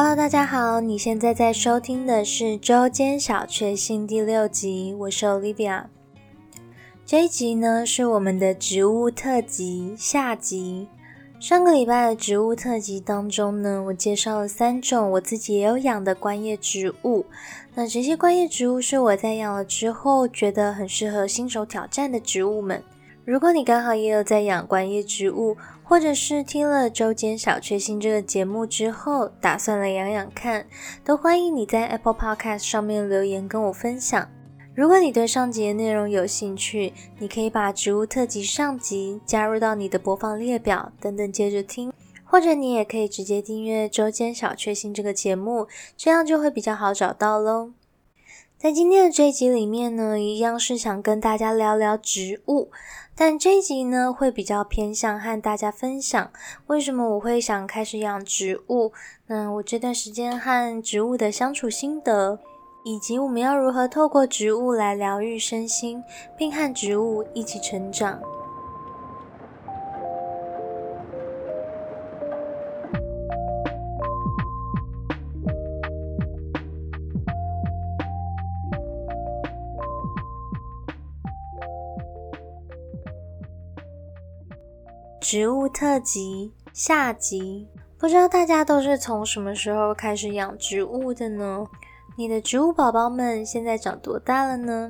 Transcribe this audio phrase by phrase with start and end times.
[0.00, 5.86] Hello，大家好，你现在在收听的是周间小确幸第六集，我是 Olivia。
[7.04, 10.86] 这一集呢是我们的植物特辑下集。
[11.40, 17.26] 上个礼拜的植物特辑当中呢，我介绍了三种我自己也有养的观叶植物。
[17.74, 22.80] 那这些观叶植物是我在养了之后觉得很适合新手挑战的植物们。
[23.24, 25.54] 如果你刚好也有在养观叶植物，
[25.88, 30.66] 或者是听了周间小确幸这个节目之后，打算来养养看，
[31.02, 34.28] 都欢迎你在 Apple Podcast 上面留言跟我分享。
[34.74, 41.90] 如果你对上集的内容有兴趣，你可以把植物特辑上集加入到你的播放列表，等等接着听，
[42.22, 45.66] 或者你也可以直接订阅周间小确幸这个节目，
[45.96, 47.72] 这样就会比较好找到喽。
[48.58, 52.72] 在今天的这一集里面呢，一样是想跟大家聊聊植物。
[53.14, 56.32] 但这一集呢，会比较偏向和大家分享
[56.66, 58.92] 为什么我会想开始养植物。
[59.28, 62.40] 那我这段时间和植物的相处心得，
[62.82, 66.02] 以及我们要如何透过植物来疗愈身心，
[66.36, 68.20] 并和植物一起成长。
[85.30, 91.66] 植物特辑下集，不知道大家都是从什么时候开始养植物的呢？
[92.16, 94.88] 你的植物宝宝们现在长多大了呢？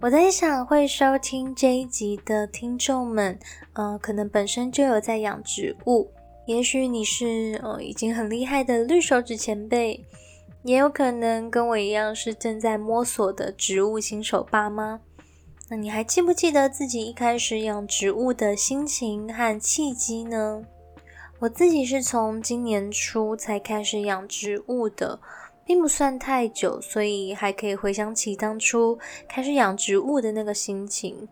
[0.00, 3.38] 我在想，会收听这一集的听众们，
[3.74, 6.10] 呃，可能本身就有在养植物，
[6.46, 10.04] 也许你是呃已经很厉害的绿手指前辈，
[10.64, 15.00] 也有可能跟我一样是正在摸索的植物新手爸妈。
[15.72, 20.62] 那你还记不记得自己一开始养植物的心情和契机呢？
[21.38, 25.18] 我自己是从今年初才开始养植物的，
[25.64, 31.26] 并不算太久，所以还可以回想起当初开始养植物的那个心情。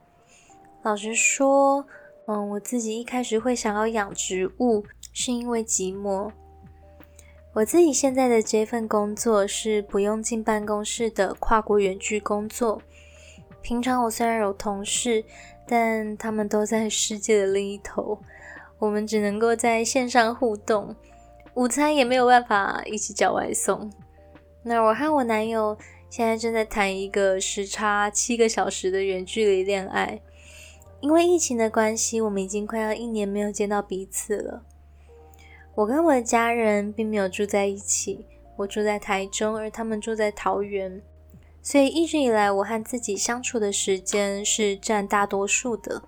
[0.85, 1.85] 老实说，
[2.27, 6.33] 嗯，我自己一开始会想要养植物，是因为寂寞。
[7.53, 12.81] 我自己现在的这份工作是不用进办公室的跨国远距工作。
[13.63, 15.25] 平常我虽然有同事，
[15.67, 18.19] 但他们都在世界的另一头，
[18.79, 20.97] 我们只能够在线上互动，
[21.55, 23.93] 午餐也没有办法一起叫外送。
[24.63, 25.77] 那我和我男友
[26.09, 30.21] 现在正在谈一个时差七个小时的远距离恋爱，
[31.01, 34.63] 因为疫情的关系，我们已经快要一年没有见到彼此了。
[35.75, 41.01] 我跟我的家人并没有住在一起，我住在台中，而他们住在桃园。
[41.63, 46.03] 所以一直以来，我和自己相处的时间是占大多数的。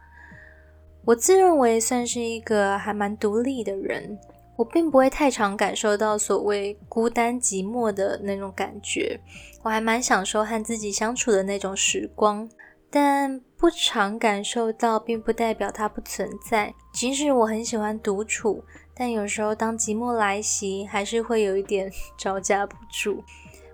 [1.04, 4.18] 我自认为算是一个还蛮独立的人，
[4.56, 9.20] 我并不会太常感受到所谓孤单寂寞的那种感觉。
[9.62, 12.48] 我还蛮享受和自己相处的那种时光，
[12.90, 16.72] 但不常感受到，并不代表它不存在。
[16.92, 18.64] 即使我很喜欢独处，
[18.94, 23.22] 但有时候当寂寞来袭，还是会有一点 招架不住。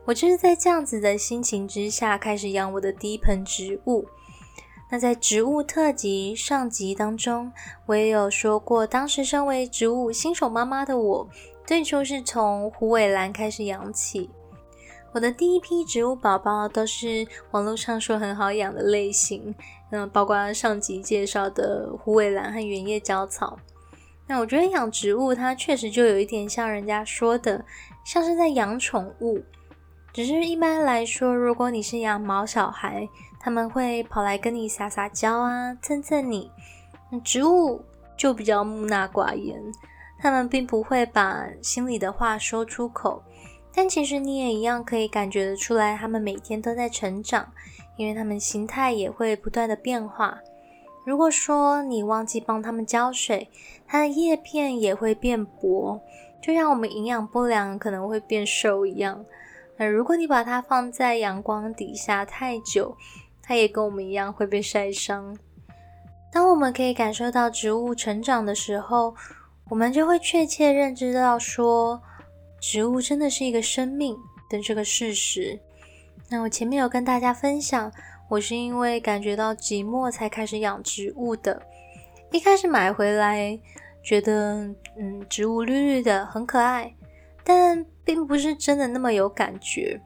[0.09, 4.07] 我就是在这样子的心情之下开始养我的第一盆植物。
[4.91, 7.53] 那在植物特辑上集当中，
[7.85, 11.29] 我也有说过，当时身为植物新手妈妈的我，
[11.67, 14.31] 最初是从虎尾兰开始养起。
[15.13, 19.55] 我的第一批植物宝宝都是网络上说很好养的类型，
[19.91, 23.59] 嗯，包括上集介绍的虎尾兰和圆叶椒草。
[24.27, 27.63] 那我觉得养植物它确实就有一点像人家说的，
[28.07, 29.43] 像是在养宠物。
[30.13, 33.09] 只是一般来说，如果你是养毛小孩，
[33.39, 36.51] 他们会跑来跟你撒撒娇啊，蹭蹭你。
[37.23, 37.85] 植物
[38.17, 39.63] 就比较木讷寡言，
[40.19, 43.23] 他们并不会把心里的话说出口。
[43.73, 47.53] 但其实你也一样可以感觉得出来，他们每天都在成长，
[47.97, 50.41] 因为他们形态也会不断的变化。
[51.05, 53.49] 如果说你忘记帮他们浇水，
[53.87, 56.01] 它的叶片也会变薄，
[56.43, 59.25] 就像我们营养不良可能会变瘦一样。
[59.79, 62.97] 那如果你把它放在阳光底下太久，
[63.41, 65.37] 它也跟我们一样会被晒伤。
[66.33, 69.15] 当我们可以感受到植物成长的时候，
[69.71, 72.03] 我们就会确切认知到说，
[72.61, 74.17] 植物真的是一个生命
[74.51, 75.59] 的这个事实。
[76.29, 77.91] 那我前面有跟大家分享，
[78.29, 81.63] 我是因为感觉到寂寞才开始养植物的。
[82.33, 83.59] 一开始买回来，
[84.03, 86.93] 觉得嗯，植物绿绿的很可爱。
[87.49, 89.99] 但并不是真的那么有感觉，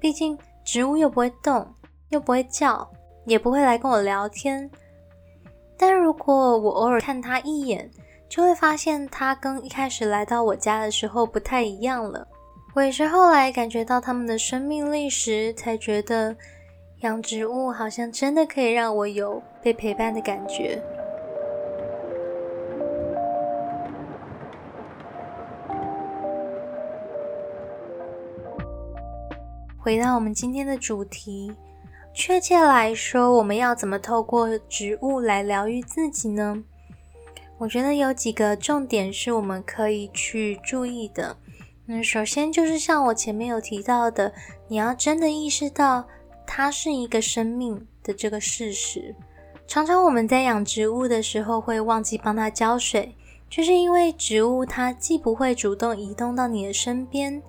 [0.00, 1.70] 毕竟植物又不会动，
[2.08, 2.90] 又不会叫，
[3.26, 4.70] 也不会来跟我聊天。
[5.76, 7.90] 但如果我偶尔看它一眼，
[8.26, 12.26] 就会发现它跟一开始来到我家的时候不太一样了。
[12.74, 16.34] 我也是后来感觉到它们的生命力时，才觉得
[17.00, 20.82] 养植物好像真的可以让我有被陪伴的感觉。
[29.88, 31.50] 回到我们今天的主题，
[32.12, 36.62] 确切来说，我们要怎么透过植物来疗愈自己呢？
[37.56, 41.34] 我觉得有几个重点是我们可以去注意的。
[41.86, 44.30] 嗯，首先就是像我前面有提到的，
[44.68, 46.06] 你要真的意识到
[46.46, 49.16] 它是一个生命的这个事实。
[49.66, 53.14] 常常我们在养植物的时候会忘记帮它浇水，
[53.48, 57.42] 就是因为植物它既不会主动移动到你的身边。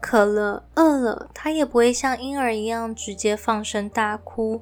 [0.00, 4.60] 渴了、饿了，它也不会像婴儿一样直接放声大哭，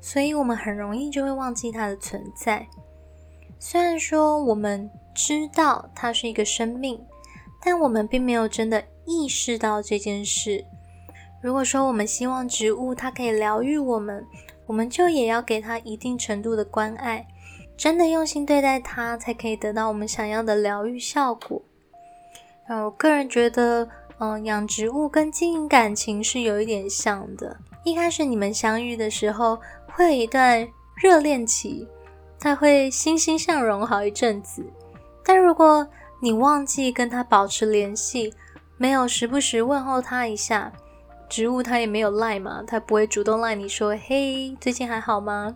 [0.00, 2.68] 所以我们很容易就会忘记它的存在。
[3.58, 7.04] 虽然说我们知道它是一个生命，
[7.60, 10.64] 但我们并没有真的意识到这件事。
[11.42, 14.24] 如果说我们希望植物它可以疗愈我们，
[14.66, 17.26] 我们就也要给它一定程度的关爱，
[17.76, 21.60] 真的用心对待它，才可以得到我们想要的疗愈效果。
[22.68, 23.88] 我个人觉得。
[24.24, 27.54] 嗯，养植物跟经营感情是有一点像的。
[27.84, 29.58] 一开始你们相遇的时候，
[29.92, 30.66] 会有一段
[30.96, 31.86] 热恋期，
[32.40, 34.64] 他会欣欣向荣好一阵子。
[35.22, 35.86] 但如果
[36.22, 38.32] 你忘记跟他保持联系，
[38.78, 40.72] 没有时不时问候他一下，
[41.28, 45.54] 植物它也没有赖嘛，它不会主动赖你说：“嘿，最近还好吗？”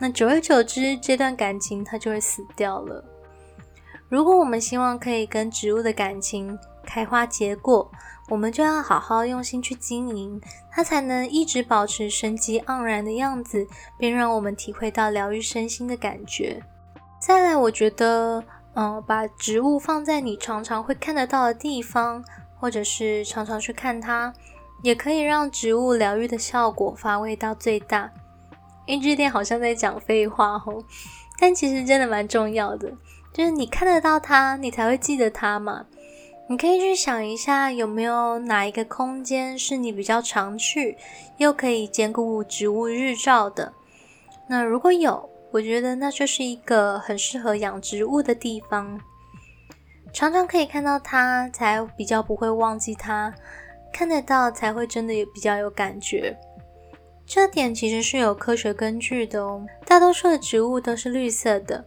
[0.00, 3.04] 那久而久之，这段感情它就会死掉了。
[4.08, 6.56] 如果我们希望可以跟植物的感情，
[6.86, 7.90] 开花结果，
[8.28, 10.40] 我们就要好好用心去经营，
[10.70, 13.66] 它才能一直保持生机盎然的样子，
[13.98, 16.62] 并让我们体会到疗愈身心的感觉。
[17.20, 18.44] 再来，我觉得，
[18.74, 22.24] 嗯，把植物放在你常常会看得到的地方，
[22.58, 24.32] 或者是常常去看它，
[24.82, 28.12] 也可以让植物疗愈的效果发挥到最大。
[28.86, 30.84] 一句点好像在讲废话哦，
[31.40, 32.92] 但其实真的蛮重要的，
[33.32, 35.86] 就是你看得到它，你才会记得它嘛。
[36.48, 40.96] 你可以去想一下，有没有哪一个空间是你比较常去，
[41.38, 43.72] 又可以兼顾植物日照的？
[44.46, 49.00] 那如果有，我觉得那就是一个很适合养植物的地方。
[50.12, 53.32] 常常可以看到它，才比较不会忘记它；
[53.92, 56.38] 看得到，才会真的也比较有感觉。
[57.26, 59.66] 这点其实是有科学根据的哦。
[59.84, 61.84] 大多数的植物都是绿色的，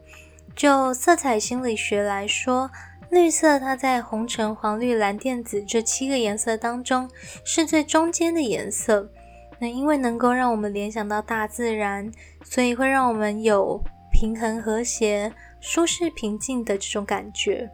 [0.53, 2.69] 就色彩心理学来说。
[3.09, 7.09] 绿色，它在红、橙、黄、绿、蓝、靛、紫这七个颜色当中
[7.43, 9.09] 是最中间的颜色。
[9.57, 12.11] 那因为能够让我们联想到大自然，
[12.43, 17.69] 所以会让我们有平衡、和谐、舒适、平静的这种感觉。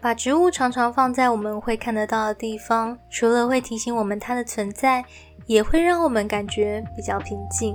[0.00, 5.04] 把植物常常放在我们会看得到的地方，除了会提醒我们它的存在，
[5.46, 7.74] 也会让我们感觉比较平静。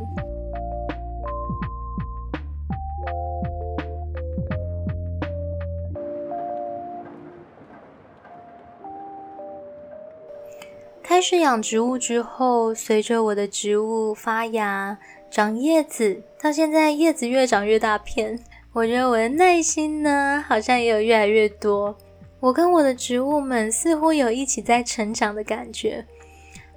[11.11, 14.97] 开始养植物之后，随着我的植物发芽、
[15.29, 18.39] 长叶子，到现在叶子越长越大片，
[18.71, 21.93] 我觉得我的耐心呢，好像也有越来越多。
[22.39, 26.05] 我跟我的植物们似乎有一起在成长的感觉。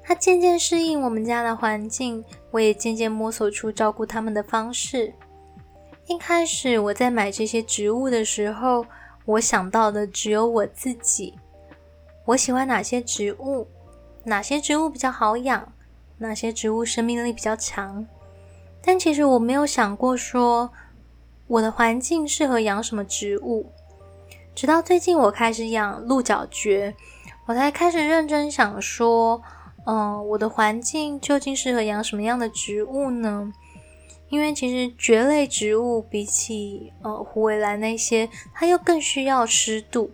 [0.03, 5.15] 它渐渐适应我们家的环境，我也渐渐摸索出照顾它们的方式。
[6.09, 8.85] 一开始我在买这些植物的时候，
[9.27, 11.35] 我想到的只有我自己。
[12.25, 13.69] 我喜欢哪些植物？
[14.25, 15.73] 哪些植物比较好养？
[16.19, 18.07] 哪些植物生命力比较强？
[18.83, 20.71] 但其实我没有想过说
[21.47, 23.71] 我的环境适合养什么植物。
[24.55, 26.95] 直到最近我开始养鹿角蕨，
[27.47, 29.43] 我才开始认真想说，
[29.85, 33.53] 嗯，我的环境究竟适合养什么样的植物呢？
[34.31, 40.11] 因为其实蕨类植物比起呃虎尾兰那些，它又更需要湿度，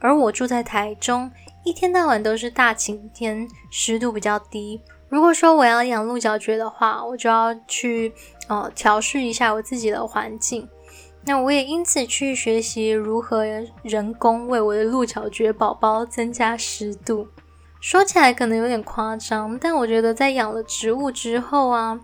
[0.00, 1.30] 而我住在台中。
[1.64, 4.82] 一天到晚都是大晴天，湿度比较低。
[5.08, 8.12] 如果说我要养鹿角蕨的话，我就要去
[8.48, 10.68] 呃调试一下我自己的环境。
[11.24, 13.46] 那我也因此去学习如何
[13.82, 17.28] 人工为我的鹿角蕨宝宝增加湿度。
[17.80, 21.98] 说起来可能有点夸张，但我觉得在养了植物之后啊，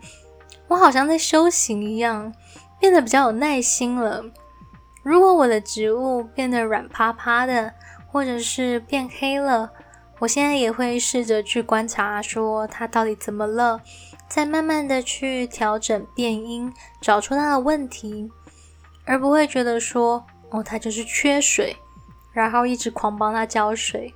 [0.68, 2.32] 我好像在修行一样，
[2.80, 4.24] 变得比较有耐心了。
[5.02, 7.74] 如果我的植物变得软趴趴的，
[8.10, 9.70] 或者是变黑了，
[10.18, 13.80] 我现在也会试着去观察，说它到底怎么了，
[14.28, 18.30] 再慢慢的去调整变音，找出它的问题，
[19.04, 21.76] 而不会觉得说哦，它就是缺水，
[22.32, 24.12] 然后一直狂帮它浇水。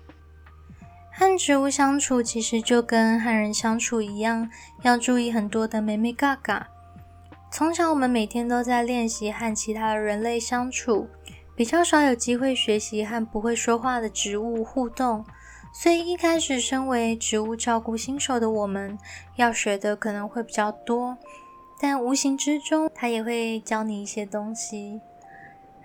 [1.17, 4.51] 和植物相处其实就跟和人相处一样，
[4.83, 6.67] 要注意很多的美美嘎嘎。
[7.53, 11.09] 从小我们每天都在练习和其他的人类相处，
[11.57, 15.25] 比较少有机会学习和不会说话的植物互动，
[15.73, 18.99] 所以一开始身为植物照顾新手的我们，
[19.37, 21.17] 要学的可能会比较多，
[21.81, 25.01] 但无形之中它也会教你一些东西。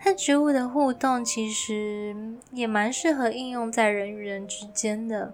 [0.01, 2.15] 和植物的互动其实
[2.51, 5.33] 也蛮适合应用在人与人之间的。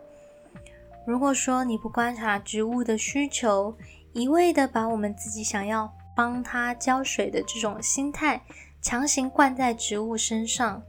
[1.05, 3.77] 如果说你不观察植物的需求，
[4.11, 8.41] 一味的把我们自己想要帮它浇水的这种心态
[8.85, 10.83] 强行灌在植物身上，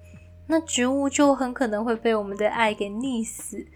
[0.46, 3.66] 那植物就很可能会被我们的爱给溺死。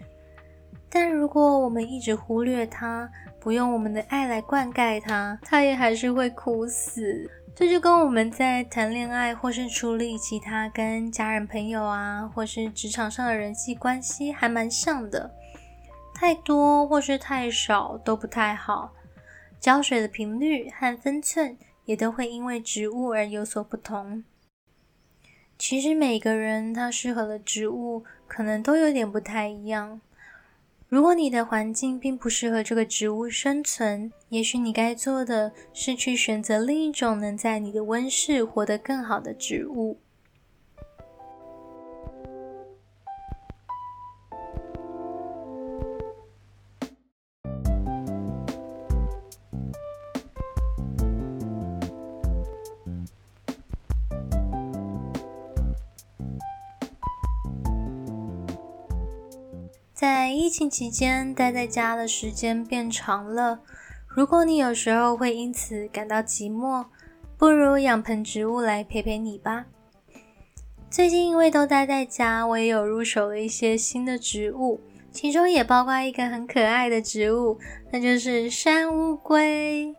[0.91, 3.09] 但如果我们一直忽略它，
[3.39, 7.27] 不用我们的爱来灌溉它，它也还是会枯死。
[7.55, 15.31] 这就跟我们在谈恋爱，或是处理其他跟家人、朋友啊，或是职场上的人际关系，还蛮像的。
[16.13, 18.91] 太多或是太少都不太好。
[19.59, 21.57] 浇水的频率和分寸
[21.91, 24.23] 也都会因为植物而有所不同。
[25.57, 29.99] 其实每个人他适合的植物，可能都有点不太一样。
[30.87, 39.99] 如果你的环境并不适合这个植物生存，也许你该做的是去选择另一种能在你的温室活得更好的植物。
[60.01, 63.59] 在疫情期间，待在家的时间变长了。
[64.07, 66.87] 如果你有时候会因此感到寂寞，
[67.37, 69.67] 不如养盆植物来陪陪你吧。
[70.89, 74.81] 最近因为都待在家，我也有入手了一些新的植物，
[75.11, 77.59] 其中也包括一个很可爱的植物，
[77.91, 79.95] 那就是山乌龟。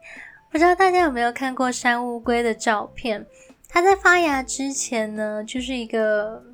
[0.50, 3.24] 不知道大家有没有看过山乌龟的照片？
[3.68, 6.51] 它在发芽之前呢，就是一个。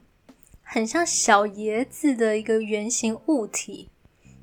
[0.71, 3.89] 很像小椰子的一个圆形物体，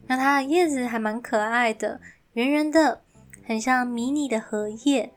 [0.08, 2.02] 那它的叶子还蛮可爱的，
[2.34, 3.04] 圆圆的，
[3.46, 5.12] 很像迷你的荷叶。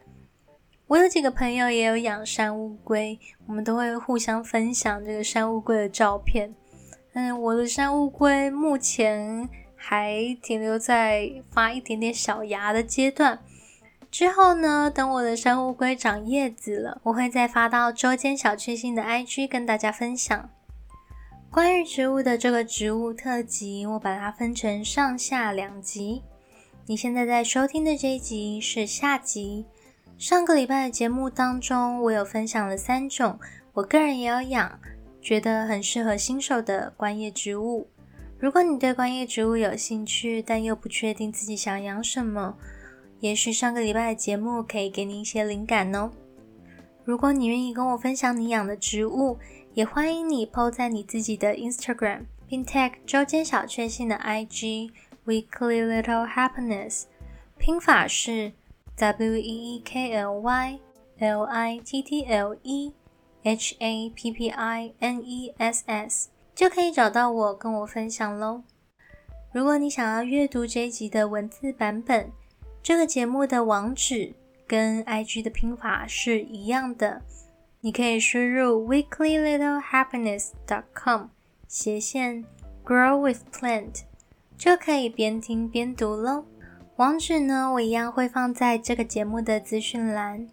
[0.88, 6.54] 我有几个朋友也有养山乌龟，我们都会互相分享这个山乌龟的照片。
[7.14, 13.38] 嗯，我的山乌龟目前还停留在发一点点小芽的阶段，
[14.10, 20.50] 之后呢，等我的山乌龟长叶子了，我会再发到周间小确幸的 IG 跟大家分享。
[21.50, 26.23] 关于植物的这个植物特辑，我把它分成上下两集。
[26.87, 29.64] 你现在在收听的这一集是下集。
[30.19, 33.38] 上个礼拜的节目当中，我有分享了三种
[33.73, 34.78] 我个人也有养，
[35.23, 37.88] 觉得很适合新手的观叶植物。
[38.38, 42.57] 如果你对观叶植物有兴趣，但又不确定自己想养什么，
[43.21, 46.11] 也许上个礼拜的节目可以给你一些灵感哦。
[47.05, 49.38] 如果你愿意跟我分享你养的植物，
[49.78, 54.90] 也欢迎你 PO 在你自己的 Instagram，并 tag 周间小确幸的 IG
[55.25, 57.04] Weekly Little Happiness，
[57.58, 58.54] 拼法是
[58.97, 60.80] W E E K L Y
[61.20, 62.92] L I T T L E
[63.44, 68.64] H A P P I N E S S，就可以找到我跟我分享喽。
[69.52, 72.32] 如果你想要阅读这一集的文字版本，
[72.82, 74.35] 这个节目的网址
[74.66, 77.23] 跟 IG 的拼法是一样的。
[77.80, 81.26] 你可以输入 weeklylittle.happiness.com
[81.68, 82.44] 斜线
[82.85, 84.00] grow with plant，
[84.56, 86.44] 就可以边听边读喽。
[86.97, 90.49] 网址呢，我一样会放在这个节目的资讯栏。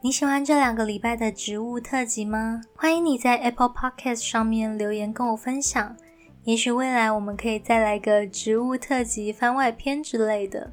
[0.00, 2.60] 你喜欢这两个礼拜的植物特辑吗？
[2.76, 5.96] 欢迎你在 Apple Podcast 上面留言跟我分享。
[6.44, 10.70] 也许未来我们可以再来个植物特辑番外篇之类的。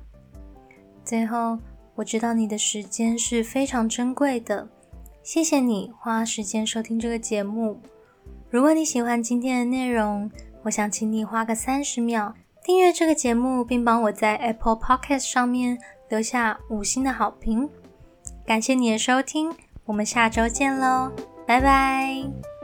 [1.03, 1.57] 最后，
[1.95, 4.69] 我知道你的时间是非常珍贵的。
[5.21, 7.79] 谢谢你花时间收听这个节目。
[8.49, 10.29] 如果你喜欢今天的内容，
[10.63, 12.33] 我想请你花个三十秒
[12.63, 15.77] 订阅这个节目，并帮我在 Apple Podcast 上面
[16.09, 17.69] 留下五星的好评。
[18.45, 19.53] 感谢你的收听，
[19.85, 21.11] 我们下周见喽，
[21.45, 22.58] 拜拜。